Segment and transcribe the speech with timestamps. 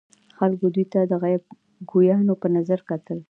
[0.37, 1.43] خلکو دوی ته د غیب
[1.91, 3.19] ګویانو په نظر کتل.